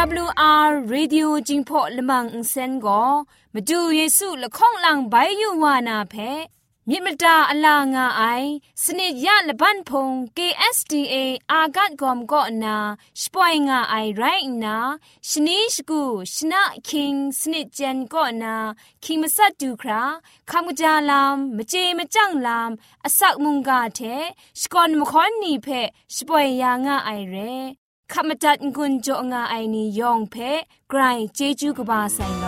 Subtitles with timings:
[0.00, 3.02] AWR Radio จิงพอลมังอินเซนก็
[3.54, 6.14] มาดูเยซูละข้องหลังใบยูวานาเพ
[6.88, 8.22] มิมตาอลางาไอ
[8.82, 11.14] สนิยะละบันพง KSTA
[11.50, 12.76] อากัดกอมก็นา
[13.22, 14.22] สปอยงาไอไร
[14.64, 14.76] นา
[15.28, 16.02] ชนิชกู
[16.34, 18.54] ชนะคิงสนิจันก็นา
[19.04, 20.02] คิงมัสัดดูครา
[20.50, 22.70] คำกจาลามมเจมจังลาม
[23.04, 24.00] อสักมุงกาเท
[24.60, 25.68] สกอนมคอนนีเพ
[26.14, 27.36] สปอยยางาไอเร
[28.14, 30.36] ขมจัดกุญจงาไอนียองเพ
[30.90, 31.00] ไกร
[31.34, 32.44] เจจูกบาไซโน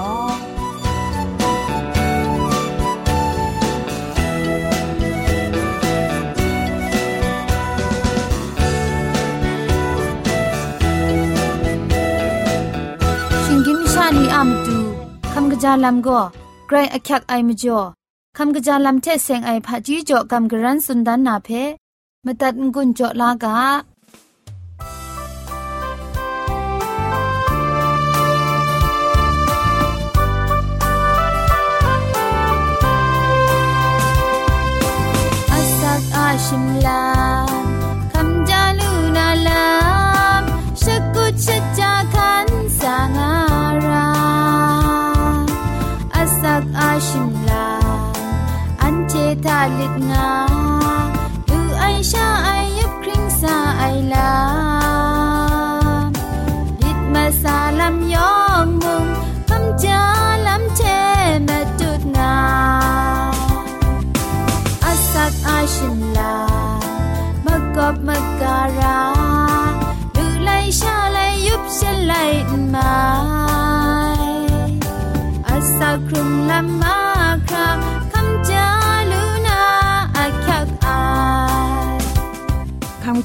[13.44, 14.76] ชิงกิมชานีอามตู
[15.32, 16.20] คำกระจาลัมก็
[16.68, 17.80] ไกรอักยักไอมจ่อ
[18.36, 21.48] คำกระจาลัมเทเซงไอผาจีจ่อคำกระรันสุนดันนาเพ
[22.24, 23.56] มตัดกุญจลากา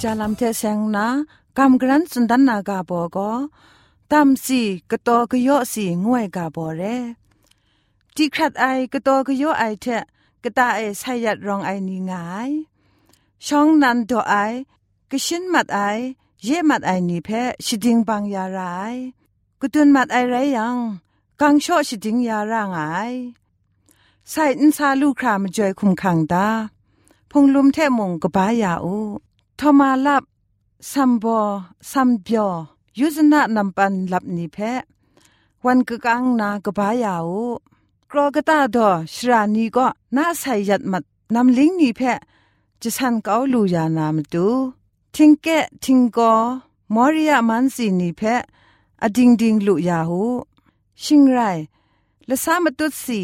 [0.09, 1.07] าลำเทเซงนะ
[1.57, 3.31] กำกรันสุนดันนากาบอก็
[4.12, 6.81] ตามสีกะตอกะยอสีงวยกาบอเร
[8.16, 10.03] จีครัดไอกะตอกะยอไอเทะ
[10.44, 12.51] กะตาไอไซยัดรองไอนีงาย
[13.46, 14.35] ช่องนันโดไอ
[15.12, 15.79] กะชินมัดไอ
[16.44, 17.29] เย่มัดไอนีเพ
[17.66, 18.96] ชิดิงบังยาราย
[19.62, 20.78] กะตุนมัดไอไรยัง
[21.41, 22.81] กังโชชิดิงยารางไอ
[24.29, 26.47] ใส่อินซาลูครามจอยคุมขังดา
[27.31, 28.97] พงลุมเทมงกะบายาอู
[29.59, 30.23] ทอมาลับ
[30.91, 31.40] ซัมบอ
[31.91, 32.51] ซัมเบียว
[33.00, 34.57] ยุซนะนำปันลับนีเพ
[35.66, 37.45] วันกะกังนากบายาอู
[38.12, 41.03] กรอกตาดอชรานีก็น่าใส่ยัดมัด
[41.34, 42.01] นำลิงนีเพ
[42.81, 44.47] จะสันเกาลูยานามตู
[45.16, 45.47] ทิงเก
[45.84, 46.34] ทิงกอ
[46.94, 48.22] มอริยามันสีนีเพ
[49.03, 50.23] อดิงดิงลุยาหู
[51.03, 51.40] ชิงไร
[52.28, 53.22] ละสามตุสี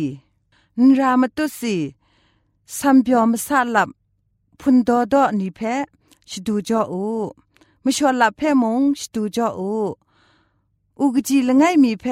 [0.80, 1.76] นรามตุสี
[2.78, 3.90] ซัมเบียวมสาลับ
[4.60, 5.62] พุนดอดอนีเพ
[6.30, 7.06] ชดูจออู
[7.84, 9.74] มชอลลับเพมงชดูจออู
[11.00, 12.06] อุกจีละไงมีเพ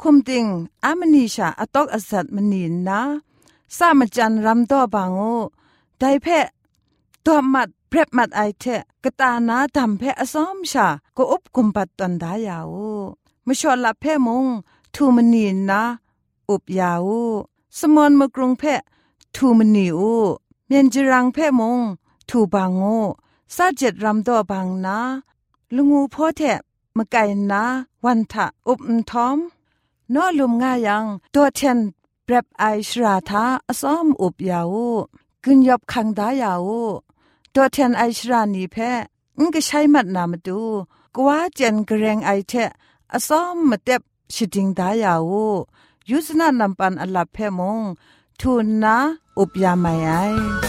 [0.00, 0.46] คุมติง
[0.84, 3.00] อามนีชาอตอกอสัตมนีนนะ
[3.76, 5.20] สามจันรำดอบางโอ
[5.98, 6.26] ไดเพ
[7.24, 8.64] ตัวมัดเพรบมัดไอเท
[9.02, 10.86] กตานาดำเพอซ้อมชา
[11.16, 12.74] ก็อุบกุมปัดตันดายาว
[13.46, 14.46] มชอลลับเพมง
[14.94, 15.82] ทูมนีนนะ
[16.50, 17.08] อุบยาว
[17.78, 18.62] สมอนมกรุงเพ
[19.34, 20.14] ทูมนีอู
[20.66, 21.80] เมียนจรังเพมง
[22.28, 22.98] ทูบางโง่
[23.54, 24.98] ซาเจ็ดรำดอบางนา
[25.74, 26.60] ลุงูพ่อแทะ
[26.96, 27.62] มะไก่นา
[28.04, 29.38] วันทะอุบมทอม
[30.14, 31.04] นอลุมง่ายัง
[31.34, 31.78] ตัวเทน
[32.24, 34.74] เปรบไอชราทาอซ้อมอุบยาว
[35.44, 36.70] กึนยบคังดายาว
[37.54, 38.76] ตัวเทนไอชรานีเพ
[39.38, 40.60] งก็ใช้มัดนามาดู
[41.14, 42.70] กว่าเจนกระเรงไอเทะ
[43.12, 44.02] อซ้อมมาเต็บ
[44.34, 45.32] ชิดิงดายาว
[46.10, 47.80] ยุสนานำปันอลับเพมง
[48.40, 48.96] ทูนนะ
[49.38, 50.65] อุบยาไม่ไอ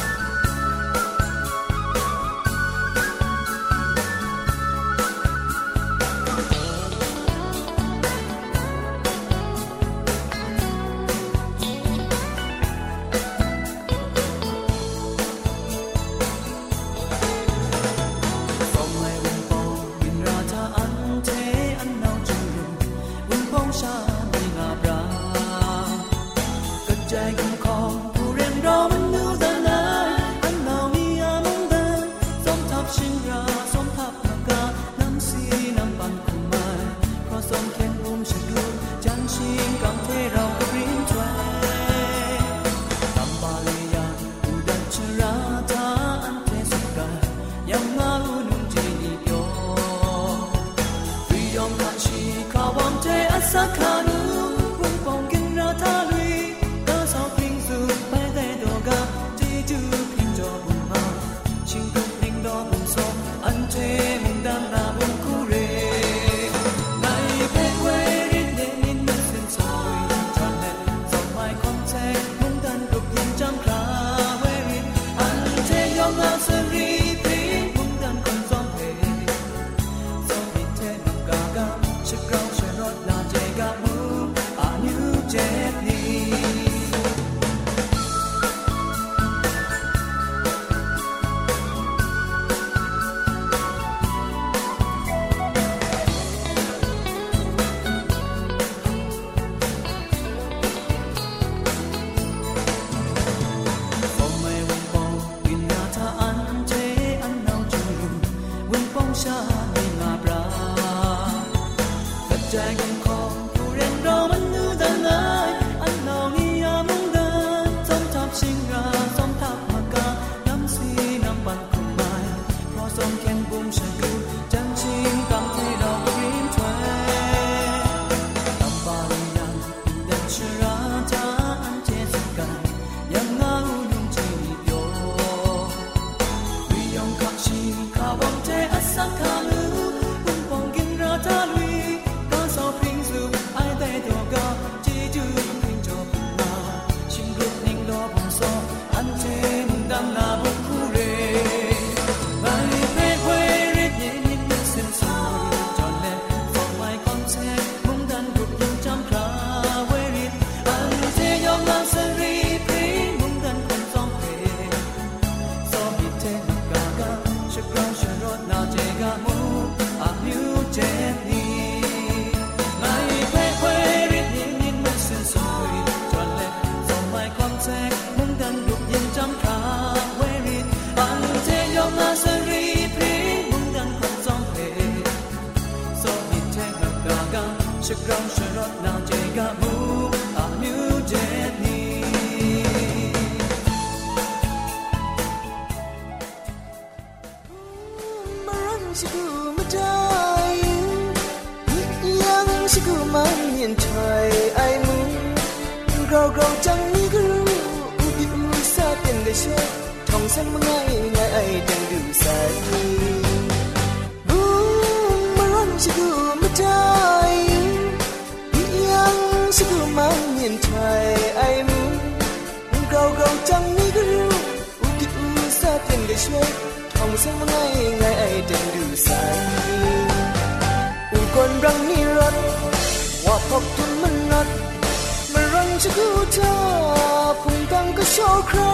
[238.50, 238.72] ครา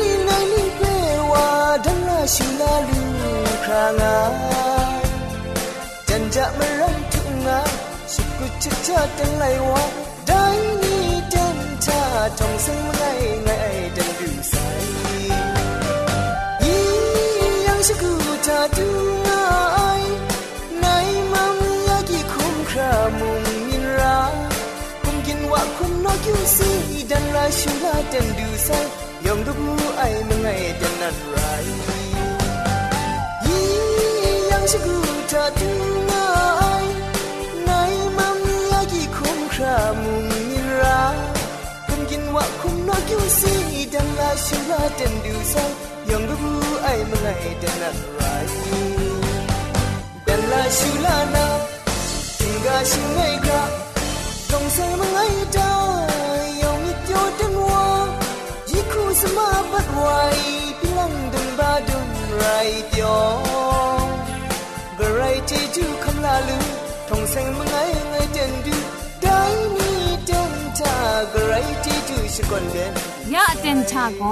[0.00, 0.82] ลีไงลีเป
[1.30, 1.48] ว่า
[1.84, 3.00] ดังลาชูนาลู
[3.64, 4.16] ครางา
[6.08, 7.60] จันจะมารังทุงงา
[8.12, 9.84] สุกุจะชาตังไหลวะ
[10.26, 10.44] ได้
[10.82, 12.02] นี่เดินชา
[12.38, 13.02] ทองซึ่งไง
[13.44, 13.50] ไง
[13.96, 14.54] ดังดูใส
[16.64, 16.84] ยี่
[17.66, 18.12] ยังชิกู
[18.46, 18.88] ชาดู
[26.06, 26.70] no kyu si
[27.10, 28.84] dan la shu la dan du sai,
[29.26, 31.66] yong du bu ai ma ngai dan na rai
[33.46, 33.60] yi
[34.50, 34.96] yang shi gu
[35.32, 35.70] ta du
[36.08, 36.86] ngai
[37.68, 38.40] nai mam
[38.72, 40.98] ya gi khum kha mung ni ra
[41.86, 43.54] kun gin wa khum no kyu si
[43.94, 45.70] dan la shu la dan du sai,
[46.10, 46.52] yong du bu
[46.90, 48.46] ai ma ngai dan na rai
[50.26, 51.46] dan la shu la na
[52.38, 53.60] ting ga shu ngai ga
[54.50, 55.75] dong sa ma da
[73.43, 74.23] ะเต็นชาโก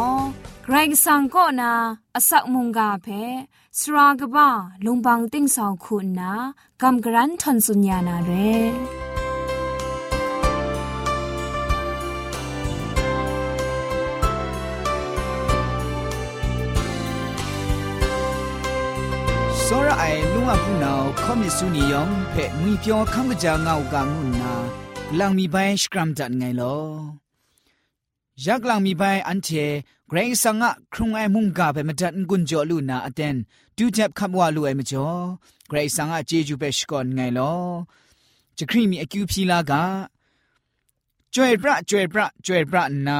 [0.63, 0.75] ไกร
[1.05, 1.73] สังก็นา
[2.15, 3.07] อสักมุงกาเพ
[3.79, 4.49] สรากบ้า
[4.85, 6.33] ลุงบังติ้งสองคุณนา
[6.81, 8.31] กำกรันทนสุญญานาเร
[20.43, 24.53] ရအိုင်လုံအဖူနောခေါမစ်ဆူနီယောင်ဖဲငွေပြောခမ်ကကြာငောက်ကငုနာ
[25.17, 26.83] လန်မီပိုင်စကရမ်ဒတ်ငိုင်လော
[28.45, 29.49] ยักลังมีไปอันเท
[30.07, 33.35] ไก รสังะครุงไอมุงกาเปมดัดกุญจอลูนาอเตน
[33.77, 35.09] ดูเจ็บคำว่าลูไอมจ่อ
[35.67, 37.53] เกรสังะเจจูเปชก่อนไงลอ
[38.57, 39.83] จะครีมีอคิวพีลากา
[41.33, 43.19] จวยพระจวยพระจวยพระนา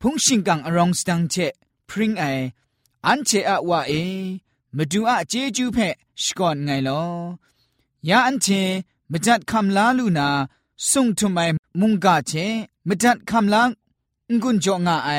[0.00, 1.34] พุงชิงกังอรองสตังเช
[1.88, 2.24] พริงไอ
[3.06, 3.92] อันเชอะว่าเอ
[4.76, 5.78] มาดูอะเจจูเพ
[6.22, 7.04] ชก่อนไงลอ
[8.08, 8.46] ยาอันเช
[9.10, 10.28] มจัดคำลาลูนา
[10.90, 11.38] ส่งทุไม
[11.80, 12.32] มุงกาเช
[12.88, 13.62] มจัดคำลา
[14.42, 15.10] งุนจงาไอ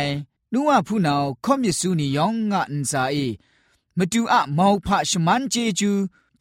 [0.54, 3.18] นูว่าผู้นาคอมยสูนียองงะอันซาเอ
[3.98, 5.92] มาดูอะมาวพะชมันเจจู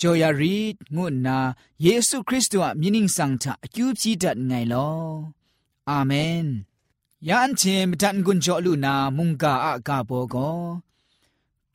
[0.01, 0.57] จอยารี
[0.95, 1.39] งุนนา
[1.83, 4.91] เยซูคริสต์อะมินิงสังทะอคิวพีดัดไงลอ
[5.91, 6.13] อาเม
[6.45, 6.47] น
[7.29, 10.37] ยาอันเชมตันกุนจอลูนามุงกาอะกาโบโก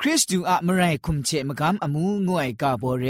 [0.01, 3.05] คริสตูอะมไรคุมเชมกามอมูงวยกาโบเร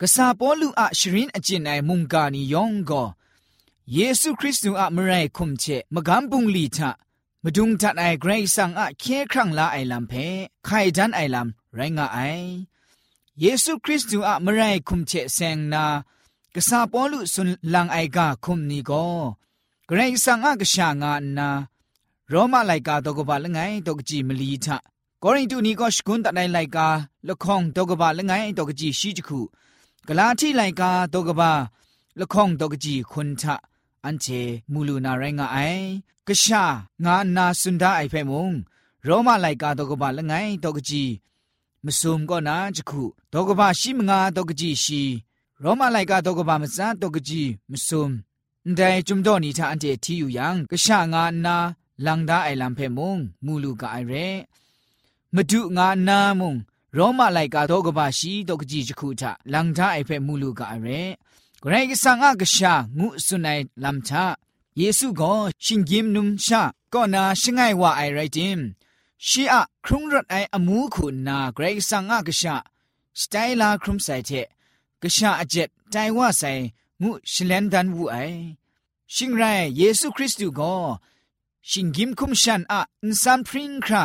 [0.00, 2.92] กษาปอลูอะชรินอจินไอมุงกานียองโก
[3.94, 6.90] เยซูคริสต์อะมไรคุมเชมกามบุงลีทะ
[7.44, 10.12] มดุงทัดไอเกรซังอะเคครั้งละไอลำเพ
[10.64, 12.18] ไข่ดันไอลำไรงะไอ
[13.40, 15.84] เยซูคริสต์อะมไรคุมเชเซงนา
[16.54, 18.92] กษาปอลูสุนลังไอกาคุมนีโก
[19.86, 21.48] เกรซังอะกษางานา
[22.28, 24.97] โรมาไลกาตกบะละไงตกจีมลีทะกอรินตูนีก็สกุนตัดในไลกาละคองตกบะละไงตกจีชี
[29.18, 29.40] จคู
[30.08, 31.52] กลาที่ไลกาตกบะ
[32.20, 33.56] ละคองตกจีคุณทะ
[34.04, 34.26] อันเจ
[34.72, 35.58] มูลูนาไรงาไอ
[36.28, 36.64] กะชา
[37.04, 38.52] งานาสุนดาไอเฟมุง
[39.04, 40.32] โรมาไลกาตกบะละไง
[40.64, 41.04] ตกจี
[41.84, 45.02] มสุมก็นาจคูตกบะชิมงาตกจีชี
[45.60, 48.10] โรมาไลกาตกบะมซาตกจีมสุม
[48.76, 51.56] แต่จุมโดนีทาอันเจที่อยู่ยังกะชางานา
[52.06, 54.14] ลังดาไอลัมเพมุงมูลูกาไอเร
[55.34, 56.52] မဒုငါနာမုံ
[56.96, 59.22] ရောမလိုက်ကတော့ကပါရှိတော့ကြည့်ချခုထ
[59.52, 60.76] လန်ထားအိဖဲမူလူကရဲ
[61.62, 64.12] ဂရိကဆန်ငါကရှာငုစွနိုင်လမ်ချ
[64.80, 66.60] ယေစုကိုရှင်ဂိမ်နုံရှာ
[66.92, 68.56] ကောနာရှိငိုင်ဝအိုင်ရိုက်တင်
[69.26, 72.54] ရှီအခရုံရတ်အိုင်အမှုခုနာဂရိကဆန်ငါကရှာ
[73.20, 74.46] စတိုင်လာခရုံဆိုင်တဲ့
[75.02, 76.62] ကရှာအကျက်တိုင်ဝဆိုင်
[77.02, 78.38] ငုရှလန်ဒန်ဝူအိုင်
[79.14, 80.82] ရှင်ရိုင်ယေစုခရစ်တုကို
[81.70, 84.04] ရှင်ဂိမ်ခုမရှန်အအန်ဆန်ပရင်ခရာง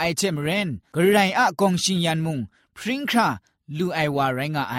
[0.00, 2.38] ไอเทมเรนกระไรอะกองชิงยันมุง
[2.76, 3.28] พริ้งครา
[3.78, 4.76] ลูไอวาไรงาไอ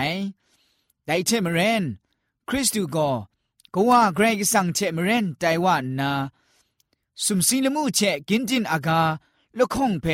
[1.06, 1.84] ไดเทมเรน
[2.48, 3.10] คริสตูก็
[3.74, 6.12] ก็ว่าเกรกสังเทมเรนไตว่านา
[7.24, 9.02] สุมสิลมูเชกินจินอากา
[9.58, 10.06] ละคงเพ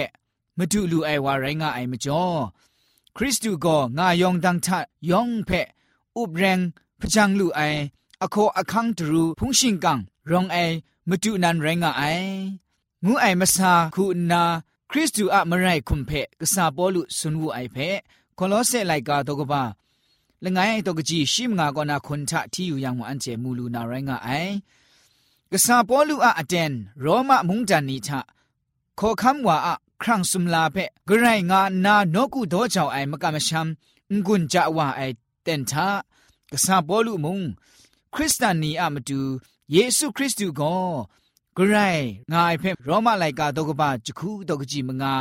[0.58, 2.26] มาดูลูไอวาไรงาไอมจ่อ
[3.16, 5.50] คริสตูก็งายองดังทัดยองเพ
[6.18, 6.60] อุบแรง
[7.00, 7.62] พจังลูไอ
[8.22, 10.00] อโคอคังตรูพุงชิงกัง
[10.30, 10.58] รองไอ
[11.10, 12.04] มาดูนันไรงาไอ
[13.06, 14.44] งูไอมาซาคูนา
[14.96, 17.90] ခရစ်တုအမရိုက်ခွန်ဖဲကစာပေါ်လူဆွန်ဝအိုက်ဖဲ
[18.40, 19.64] ကိုလောဆဲလိုက်ကတော့ကပါ
[20.44, 24.54] လငိုင်းတော့ကကြီးရှိမငါကောနာခွန်ထတီယူရံမအန်ချေမူလူနာရိုင်းကအိုင်
[25.52, 26.72] ကစာပေါ်လူအအတန်
[27.04, 28.12] ရောမမုန်တန်နီချ
[29.00, 29.72] ခေါ်ခမ်ဝါအ
[30.02, 33.68] ခရန့်စုမလာဖဲဂရိုင်ငါနာနော့ကုတော့ချောင်းအိုင်မကမရှမ်
[34.26, 35.74] ငွန်းကြဝအိုင်တန်ထ
[36.52, 37.46] ကစာပေါ်လူမုန်
[38.14, 39.20] ခရစ်စတန်နီအမတူ
[39.74, 40.88] ယေရှုခရစ်တုကော
[41.58, 45.16] กามชัมงุนจะว่าไอเตนทากษาปอมุงคริสตานีอะมาดูเยซูคริสต์ก็กรายงายเพ่โรมาไลกาตกบะจคูตกจีมงา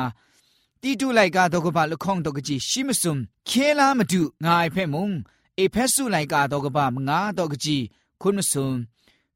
[0.82, 5.10] ตีตูไลกาตกบะละข้องตกจีชิมซุมเคลามาดูงายเพ่มุง
[5.56, 7.78] เอเพสุไลกาตกบะมงาตกจี
[8.20, 8.74] คุณมซุม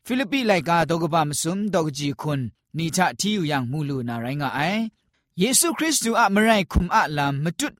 [0.07, 2.41] ฟิลิปปีไลกาตกบะมซุมตกจีคุณ
[2.77, 4.61] นีทะที่อยู่อย่างมูลูนาไรงาไอ
[5.39, 7.73] เยซูคริสต์อะมไรคุมอะลามมจุด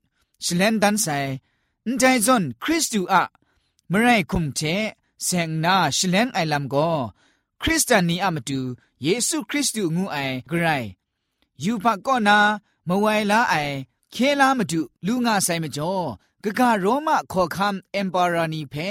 [0.45, 1.07] สเลนดันไซ
[1.87, 3.23] นใจจอนคริสต์อะ
[3.91, 4.61] มไรคุมเท
[5.25, 6.75] เซงนาสเลนไอลามโก
[7.61, 8.59] คริสเตียนนีอะมตู
[9.05, 10.87] ယေရှုခရစ်တုငူအိုင်ဂရိုင်
[11.63, 12.37] ယူဖတ်ကောနာ
[12.87, 13.75] မဝိုင်လာအိုင်
[14.13, 16.05] ခဲလာမတုလူငါဆိုင်မကျော်
[16.43, 18.89] ဂဂရောမခေါ်ခမ်အမ်ပါရာနီဖဲ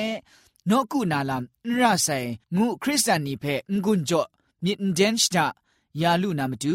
[0.70, 1.44] နော့ကုနာလမ်
[1.80, 4.28] ရဆိုင်ငုခရစ်စတန်နီဖဲငွန်းကြော့
[4.64, 5.46] မြင့်ဒန်စတာ
[6.00, 6.74] ယာလူနာမတူ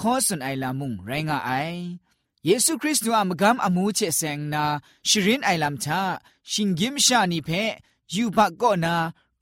[0.00, 1.80] ခေါ်စွန်အိုင်လာမုန်ရိုင်းငါအိုင်
[2.46, 4.64] ယေရှုခရစ်တုအမဂမ်အမှုချက်ဆန်နာ
[5.08, 5.88] ရှရင်အိုင်လမ်ချ
[6.50, 7.62] ရှင်ဂိမရှာနီဖဲ
[8.14, 8.94] ယူဘကောနာ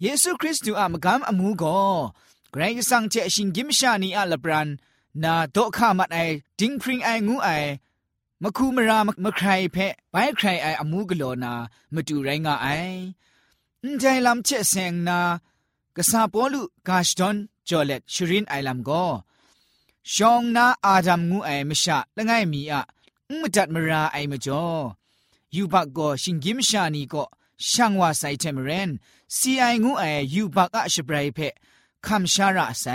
[0.01, 1.79] เยซูคริสต์อะมกามอมูก็
[2.51, 4.69] เกรกสังเจชิงกิมชานีอะลบรัน
[5.23, 6.19] นาโตขามัดไอ
[6.59, 7.49] ดิงพริงไองูไอ
[8.41, 9.77] มคูมรามะใครเพ
[10.11, 11.53] ไปใครไออมูกโลนา
[11.93, 12.67] มาดูไรงาไอ
[13.99, 15.19] ใจลำเชเซงนา
[15.95, 17.35] กษาปอลุกาชดอน
[17.69, 17.71] จ
[20.10, 22.82] ชรินไองนาอาดัมงูไอมชะละไงมีอะ
[23.40, 27.24] มจัดมราไอมจ่อยูบักก็ชิงกิมชานีก็
[27.70, 28.90] ช่างว่าไซเทมเรน
[29.36, 30.04] ซีไองูไอ
[30.34, 31.38] ยูบักอะชบรายเพ
[32.06, 32.86] คำชาระไซ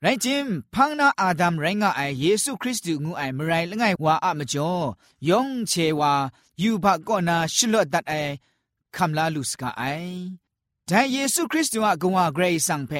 [0.00, 4.72] ไรจิมพังนาอาดัมไรงะไอเยซูคริสต์งูไอมไรละไงว่าอะมจ่อ
[5.28, 6.12] ยองเชว่า
[6.62, 8.14] ยูบะก็นาชลอดัดไอ
[8.96, 9.82] คำลาลุสกาไอ
[10.86, 12.92] แต่เยซูคริสต์อะกว่าเกรซังเพ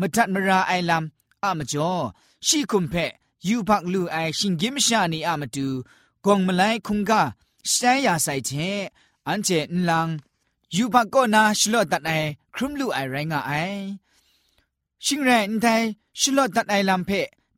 [0.00, 1.04] มตัดมราไอลัม
[1.46, 1.94] อะมจ่อ
[2.46, 2.94] ชีคุมเพ
[3.48, 5.68] ยูบักลูไอชิงกิมชานีอะมตู
[6.26, 7.22] กองมไลคุงกา
[7.70, 8.50] สไตยาไซเช
[9.28, 10.08] อันเจนลัง
[10.76, 12.12] ยูบักก็นาชลอดัดไอ
[12.54, 13.52] ครุมลูไอไรงะไอ
[15.04, 15.66] ชิงแรนไท
[16.20, 17.10] ชลอดัดไอลัมเพ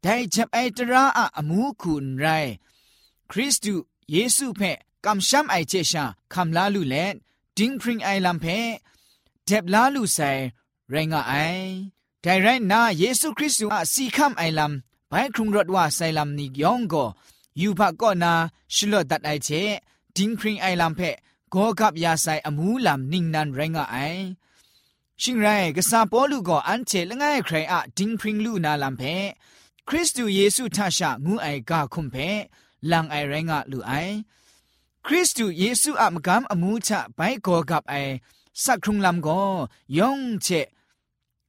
[0.02, 2.26] ไดจับไอตราอะอมูคุณไร
[3.30, 3.74] คริสตู
[4.12, 4.62] เยซูเพ
[5.04, 6.04] กำช้ำไอเจชา
[6.34, 6.96] คำลาลูเล
[7.56, 8.46] ดิงพริงไอลัมเพ
[9.46, 10.30] เจ็บลาลูใส่
[10.90, 11.34] ไรงะไอ
[12.22, 14.72] แต่ไรนาเยซูคริสต์อะสีคำไอลัม
[15.08, 17.04] ไปครุงรถว่าไซลัมนิยองก็
[17.60, 18.32] ยูพักก็นา
[18.74, 19.48] ชลอดัดไอเจ
[20.16, 21.00] ดิงพริงไอลัมเพ
[21.54, 23.96] ก็กับยาไซอมูลัมนิ่งนันไรงะไอ
[25.22, 25.46] ชิงไร
[25.76, 29.02] กษาปอลูก็อันเจละไงใครอะดิงพริงลูนาลัมเพ
[29.88, 32.16] คริสตูเยซูท่าชะงูไอกาคุมเพ
[32.90, 33.92] ลังไอไรงะลูไอ
[35.06, 37.94] คริสตูเยซูอะมกามอมูชะไปโกกับไอ
[38.64, 39.40] สักครุงลำก็
[39.98, 40.48] ยองเช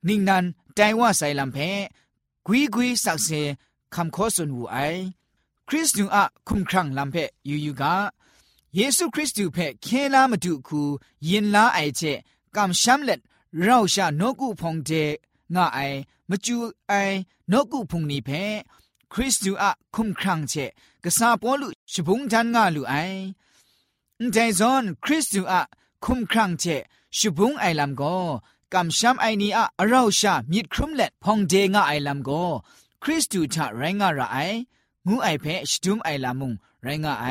[0.08, 1.58] นิ่งนันใจว่าใส่ลำเพ
[2.46, 3.28] กุยกุยสักเซ
[3.94, 4.76] คำขอสุนหูไอ
[5.68, 7.16] คริสตูอะคุมครังลำเพ
[7.48, 7.94] ยูยูกา
[8.76, 10.80] เยซูคริสต์เพเคลามาดูคู
[11.28, 12.02] ยินลาไอเจ
[12.56, 13.20] กำช้ำเล็ด
[13.62, 14.90] เราชานกุพงเจ
[15.54, 15.78] งาไอ
[16.28, 16.56] มจู
[16.88, 16.92] ไอ
[17.52, 18.30] นกุพงนี้เพ
[19.12, 20.54] คริสต์อะคุมครังเจ
[21.04, 22.94] กษาปอลุชบุงจันงาลูไอ
[24.32, 25.60] แต่ซอนคริสต์อะ
[26.04, 26.64] คุมครังเจ
[27.18, 28.16] ชบุงไอลำก็
[28.73, 32.29] กำช้ำไอนี้อะเราชามิดครุมเล็ดพงเจงาไอลำโก
[33.03, 34.37] คริสต์ชะไรงาระไอ
[35.07, 36.53] งูไอเพชดุมไอลามุง
[36.83, 37.27] ไรงาไอ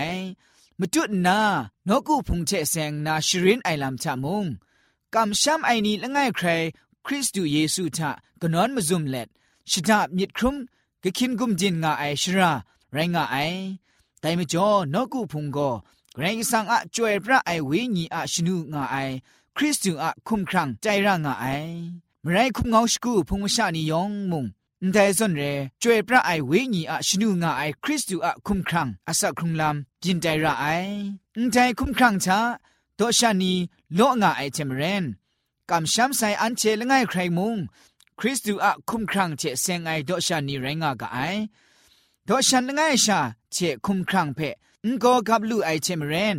[0.78, 1.38] มจุดนา
[1.88, 4.44] นกูพุงเชเซงนาชรินไอลำชะมุง
[5.14, 6.48] กำช้ำไอนี้ละง่ายใคร
[7.06, 9.28] คริสต์เยซูทะกนอนมาซุมเล็ด
[9.70, 10.56] ชดามิดครุม
[11.02, 12.50] กะคินกุมจินงาไอชรา
[12.92, 13.36] ไรงาไอ
[14.20, 15.70] แต่มจ่อนกูพุงก็
[16.14, 18.96] เกรงสังอะจวยพระไอวิญีอะชนูงาไอ
[19.60, 21.46] คริสต์อะคุมครังใจร่างาไอ
[22.24, 24.44] มไรคุมเงาสกูพงชานิยองมุง
[24.92, 25.42] แต่ส่วนเร
[25.82, 30.66] จวยพระไอวิญีอะชนูงาไอคริสต์อะคุมครังอาศักครุงลำจินใจระไอ
[31.52, 32.38] แต่คุมครังช้า
[32.96, 33.52] โตชานี
[33.94, 35.04] โลงาไอเจมเรน
[35.70, 37.56] กำช้ำใส่อันเชลง่ายใครมุง
[38.18, 41.18] คริสต์อะคุมครังเจเซงไอโตชานีไรงากาไอ
[42.24, 43.20] โตชันง่ายชา
[43.52, 44.40] เจคุมครังเพ
[44.84, 46.36] งก็กับลูไอเจมเรน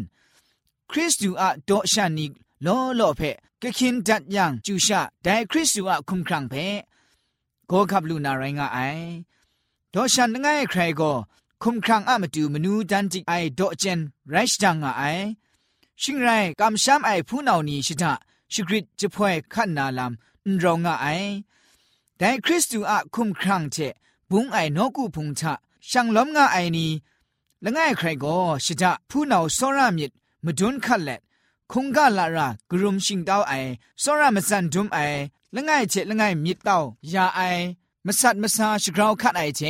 [0.92, 2.28] คริสต์อะโตชานี
[2.66, 6.66] လောလောဖဲကခင်တတ်ယံကျူရှာဒိုင်ခရစ်စုအခုံခရံဖဲ
[7.70, 9.10] ဂောကပလူနာရိုင်းကအိုင်
[9.94, 11.16] ဒေါ်ရှန်ငိုင်းခရိုင်ကို
[11.64, 14.00] ခုံခရံအမတူမနူးတန်တိအိုင်ဒေါ်ကျန်
[14.32, 15.26] ရိုက်စတန်ငါအိုင်
[16.02, 18.12] ရှင်ရိုင်းကမ်ရှမ်အိုင်ဖူးနောင်နီရှိတာ
[18.54, 20.14] ရှိခရစ်ချပွဲခတ်နာလမ်
[20.46, 21.32] အန်ရောငါအိုင်
[22.20, 23.94] ဒိုင်ခရစ်စုအခုံခရံချက်
[24.32, 25.44] ဘုံအိုင်နောကူဖုန်ချ
[25.90, 26.88] ရှန်လုံးငါအိုင်နီ
[27.64, 30.12] လငိုင်းခရိုင်ကိုရှိတာဖူးနောင်စောရမြစ်
[30.46, 33.54] မဒွန်းခတ်လက်ะง่ายใครก็ชิตะล็ดคงกาลารากรุมชิงดาไอ
[34.04, 35.00] สรามสันดุมไอ
[35.56, 36.78] ละง่ายเจละง่ายมิดดา
[37.14, 37.42] ยาไอ
[38.06, 39.62] มสัตมาซาชกราวคัดไอเจ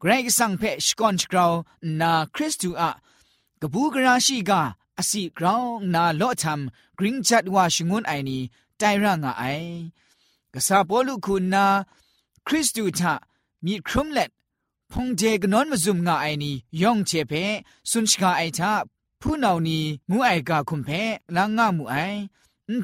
[0.00, 1.52] เกรกสังเพชกอนชกราว
[2.00, 2.90] นาคริสตูอะ
[3.60, 4.62] กบูกราชีกา
[4.98, 6.60] อสิกราวนาโลทัม
[6.98, 8.38] กริงจัดวาชงุนไอนี
[8.78, 9.44] ไตร่างไอ
[10.54, 11.64] กษาปอลุคุณนา
[12.46, 13.14] คริสตูทะ
[13.64, 14.30] มีครุมเล็ด
[14.92, 17.32] พงเจกนอนมาซุมงาไอนียองเจเพ
[17.90, 18.72] สุนชกาไอทา
[19.20, 19.78] ผู้นานี
[20.10, 20.90] งูไอกาคุมเพ
[21.36, 21.96] ลางง่ามูไอ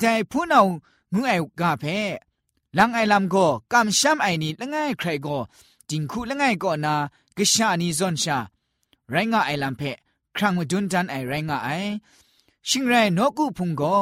[0.01, 0.61] แต่ผู้นา
[1.15, 1.85] งูไอกาเพ
[2.79, 5.39] ลังไอลำก็กำช้ำไอนี้ละง่ายใครก็
[5.89, 6.95] จิงคูละง่ายก็นา
[7.37, 8.39] กษานีซอนชา
[9.11, 9.83] ไรงาไอลำเพ
[10.37, 11.69] ครั้งมาดุนจันไอไรงาไอ
[12.69, 13.97] ชิงไรนกูพุงก็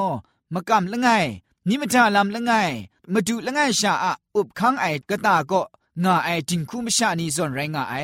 [0.54, 1.26] มากำละง่าย
[1.68, 2.70] นิมจาลำละง่าย
[3.12, 5.60] มาดูละง่ายชาอะอุบคังไอกระตาก็
[6.04, 7.94] งาไอจิงคูมชานีซอนไรงาไอ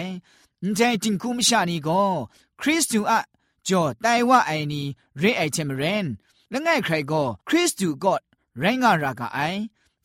[0.75, 2.03] ใจจิงคูมชานีก็
[2.61, 3.19] คริสตูอะ
[3.69, 4.83] จ่อไต้ว่าไอนี
[5.19, 6.07] เรไอเทมเรน
[6.51, 8.15] และง่ายใครก็คริสตูก็
[8.59, 9.41] ไรงารากาไอ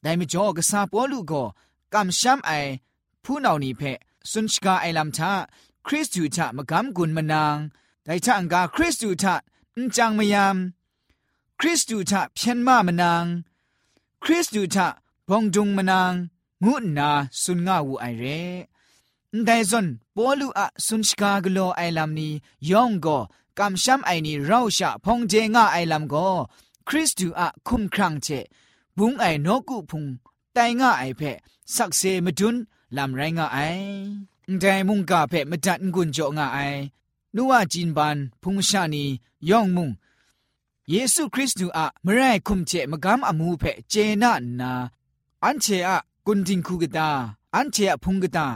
[0.02, 1.44] แต่ไม่จ่อกษาปอลูก็
[1.94, 2.52] กำช้ำไอ
[3.24, 3.82] ผู้นานีเพ
[4.32, 5.32] สุนชกาไอลำชา
[5.88, 7.56] คริสตูชะมากำกุนมานาง
[8.04, 9.36] แต่ชะอังกาคริสตูชะ
[9.78, 10.58] นจังมยาม
[11.60, 13.26] คริสตูชะเพียนมามานาง
[14.24, 14.88] คริสตูชะ
[15.30, 16.14] บองดุงมานาง
[16.66, 17.10] งูนา
[17.42, 18.26] สุนงาวูไอเร
[19.46, 22.34] แต่ซอนปอลูอะสุนชกากโลไอลำนี้
[22.70, 23.18] ยองก็
[23.62, 26.30] กำช้ำไอนี่เราชะพงเจงาไอลำก็
[26.88, 28.28] คริสตูอะคุมครังเจ
[28.98, 30.04] บุงไอโนกุพุง
[30.54, 31.22] ไตงาไอเพ
[31.76, 32.56] สักเซมดุน
[32.98, 33.60] ลำไรงาไอ
[34.60, 36.60] แต่มุงกาเพมดันกุนโจงาไอ
[37.36, 39.04] นัวจินบันพุงชานี
[39.50, 39.90] ยองมุง
[40.90, 44.72] เยซูคริสต์อะมไรคุมเจมกามอมูเพเจนานา
[45.44, 47.10] อันเชอะกุนจิงคูกตา
[47.56, 48.48] อันเชียพุงกตา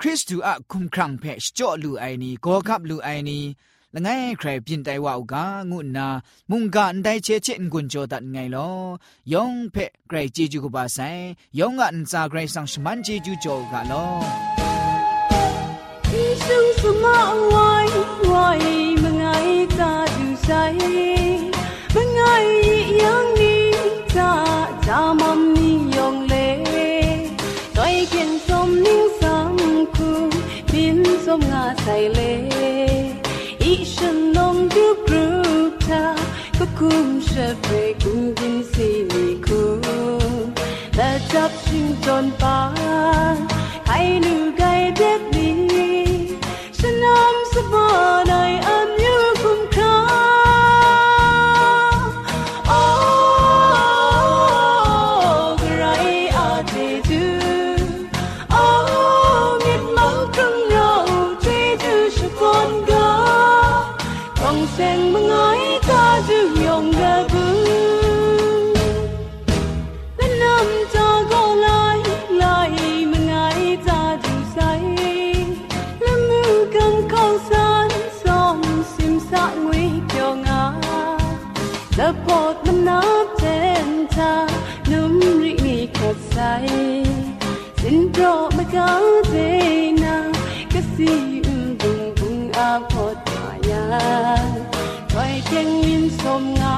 [0.00, 3.40] คริสตูอะคุมครังเพชจ่อลูไอนีโกคับลูไอนี
[3.93, 6.07] ละไงใครปินไตว่าวกางุนนา
[6.49, 8.69] มุงกะอันไดเชเชนกุนโจตัดไงลอ
[9.33, 9.75] ยองเพ
[10.07, 10.99] ไกรจีจูกบาไซ
[11.59, 14.07] ยองอันซาไกรสังชมันจีจูโจกะลอ
[16.11, 16.47] 一生
[16.79, 17.05] 什么
[17.55, 17.59] 爱
[18.33, 18.35] 爱
[19.03, 19.29] 梦爱
[19.77, 19.79] 咋
[20.15, 20.47] 就谁
[21.93, 22.27] 梦爱
[22.65, 23.05] 一样
[23.37, 23.39] 你
[24.15, 24.17] 咋
[24.87, 25.21] 咋么
[25.55, 25.59] 你
[25.95, 25.99] 用
[26.31, 26.33] 嘞
[27.75, 28.49] 对见什
[28.83, 28.85] 么
[29.19, 29.21] 伤
[29.93, 29.95] 苦
[30.71, 31.49] 变什么
[31.81, 33.00] ใส่
[33.94, 35.26] ฉันลองดูกรู
[35.82, 36.02] เธอ
[36.58, 37.68] ก็คุ้มเชฟเป
[38.02, 39.82] กุมกินสีมีคุ้ม
[40.96, 41.00] แล
[86.42, 86.68] sai
[87.80, 88.86] sin pro ma ka
[89.32, 89.50] de
[90.02, 90.14] na
[90.72, 91.10] ka si
[91.50, 93.82] um dung dung a kho ta ya
[95.14, 96.74] koi keng min som nga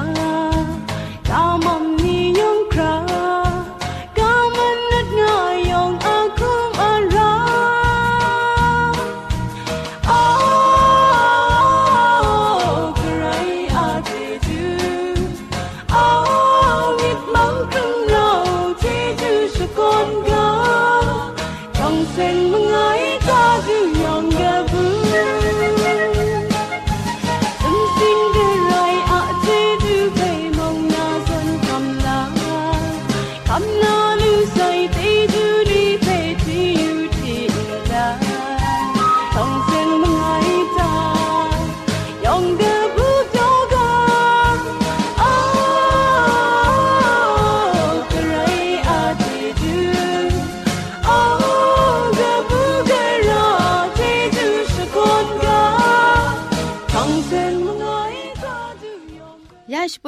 [1.29, 2.93] ta mom ni yong kra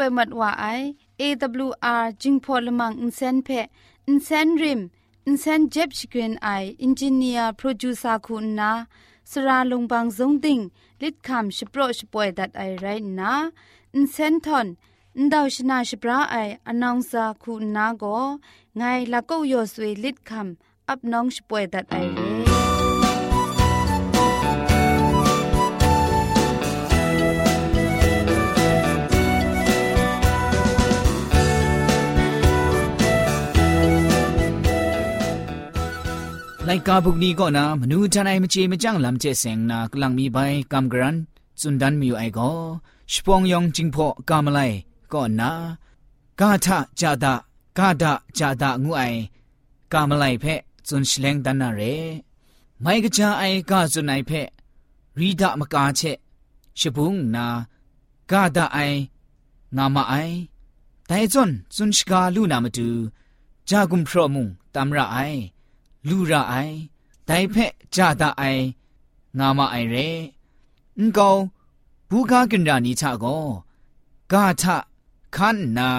[0.08, 0.66] วยมัดว่าไอ
[1.22, 3.50] AWR จิงพอลมังอินเซนเพ
[4.08, 4.82] อินเซนริม
[5.28, 6.50] อินเซนเจ็บชกรีนไอ
[6.84, 8.72] อินจิเนียร์โปรดิวซาคุณนา
[9.32, 10.60] สราลงบางซงติง
[11.02, 12.86] ลิดคำชโปรชป่วยดัดไอไร
[13.20, 13.34] นะ
[13.96, 14.68] อินเซนทอน
[15.18, 16.36] อินดาวชนาชปราไอ
[16.68, 18.04] อนองซาคุณนาโก
[18.78, 22.47] ไงละก็ยอสวยลิดคำอับน้องชป่วยดัดไอเร่
[36.70, 40.38] ไลกาบุกนี้ก็นะมนูทนายมเจมจังลำเจเสงนากลังมีใบ
[40.72, 41.16] กำกรัน
[41.62, 42.52] สุนดันมีอยู่ไอก็
[43.12, 44.60] ชปองยองจิงพอกามไล
[45.14, 45.52] ก็นะ
[46.40, 47.34] กาทะจาดา
[47.78, 49.02] กาดะจาดางูไอ
[49.94, 50.46] กามไลเพ
[50.88, 51.82] จุนชเลงดันนาเร
[52.82, 54.32] ไม่กจาไอกาจุนไอเพ
[55.20, 56.02] รีดามกาเช
[56.80, 57.46] ชบุงนา
[58.32, 58.80] กาดาไอ
[59.78, 60.16] งามาไอ
[61.08, 62.90] แต่จนจุนชกาลูนามาดู
[63.70, 65.20] จากุมพรมุงตามระไอ
[66.10, 66.76] လူရအိုင်
[67.28, 68.64] ဒိုင်ဖက်ကြတာအိုင်
[69.38, 70.08] ငါမအိုင်ရဲ
[70.98, 71.42] အန်ကောင်
[72.10, 73.46] ဘူကားကင်ရာနီချာကို
[74.32, 74.64] ဂါထ
[75.36, 75.90] ခန်နာ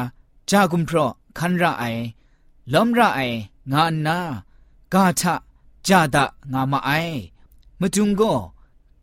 [0.49, 0.99] ဂျာဂုံဖရ
[1.39, 2.03] ခန်ရအိုင်
[2.73, 3.39] လုံရအိုင်
[3.73, 4.19] ငါနာ
[4.93, 5.23] ဂါထ
[5.87, 7.17] ကြတာငါမအိုင်
[7.81, 8.39] မတုံကို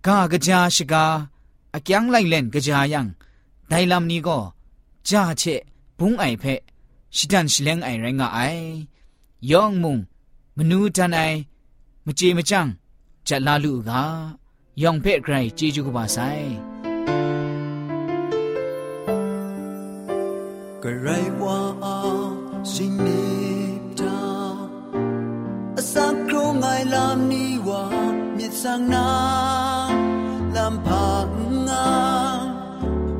[0.05, 1.05] ဂါကကြာရှိကာ
[1.75, 3.01] အကျန်းလိုက်လန်ကကြာယံ
[3.71, 4.43] ဒိုင်လမ်နီကို
[5.07, 5.61] ကြာချက်
[5.99, 6.61] ဘုံအိုင်ဖက်
[7.15, 8.65] ရှိတန်ရှလန်အိုင်ရငါအိုင်
[9.51, 9.95] ယောင်မုံ
[10.56, 11.20] มนูจันไอ
[12.04, 12.66] มเจมจัง
[13.28, 14.02] จัดลาลูกา
[14.82, 16.18] ยองเพ่ไกรเจจูกบาไซ
[20.82, 21.08] กระไร
[21.42, 21.60] ว่า
[22.74, 23.50] สิ่งนี้
[24.00, 24.20] ตา
[25.76, 26.64] อสักครูไง
[26.94, 27.82] ลำนี้ว่า
[28.36, 29.08] มิสังนา
[30.56, 31.28] ลำพัง
[31.68, 31.88] งา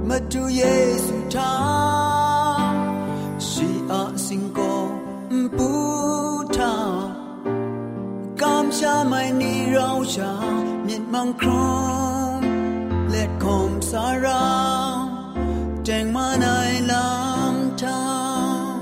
[0.09, 0.62] มาดูเย
[1.07, 2.04] ซูทา
[8.80, 9.36] ชาไမိုင်း
[9.76, 10.34] ราชา
[10.88, 13.76] มีมังคင့်မောင်ခရုံး
[14.26, 14.28] လ
[15.86, 16.48] แจงมาใน
[16.92, 18.04] ลำทา
[18.60, 18.74] ง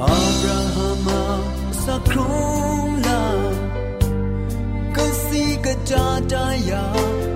[0.00, 1.08] อับราฮัม
[1.84, 2.30] สักครุ
[2.84, 3.24] งลา
[4.96, 6.84] กสีกะจาตายา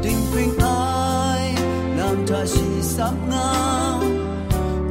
[0.05, 0.81] ดิงพริงไอา
[1.43, 1.45] ย
[1.97, 3.51] นามทาชีสับงา
[3.99, 4.03] ม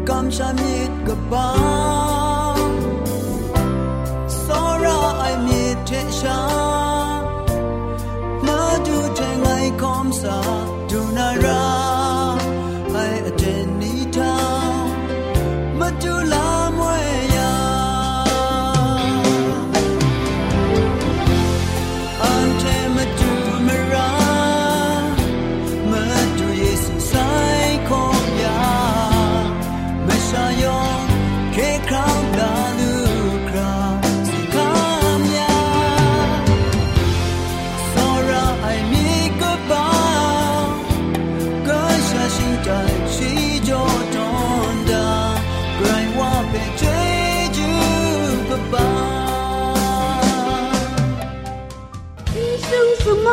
[0.10, 1.99] กำชามิดกะบา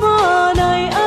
[0.00, 1.05] vô nơi ơi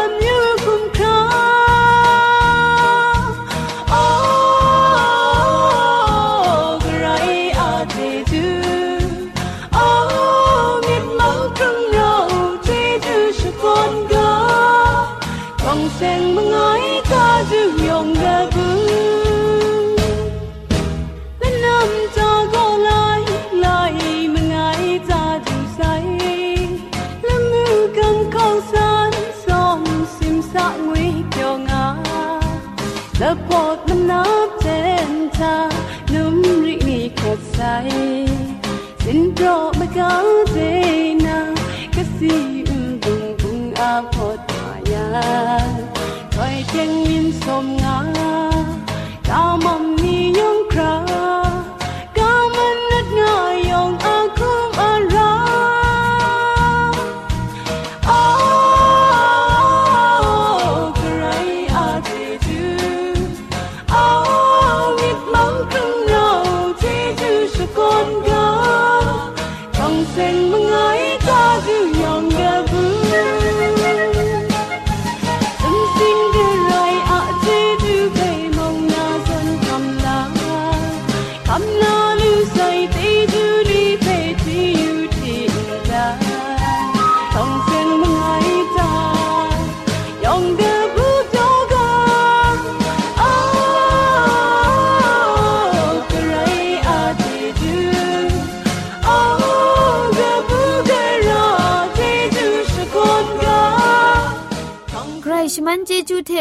[39.99, 40.38] girl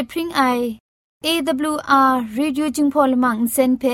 [0.08, 0.42] เพริ้งไอ
[1.24, 3.84] AWR reducing polymer เซนเพ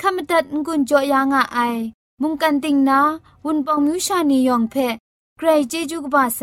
[0.00, 1.76] ขมตัดงุนจอยางอ้าย
[2.22, 3.00] มุงกันติงนา
[3.44, 4.74] วุนปองมิวชานียองเพ
[5.36, 6.42] ใครเจจูกบาไซ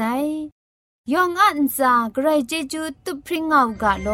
[1.13, 4.07] ยองอันซาใครเจจูตุพริ้งเอากาโล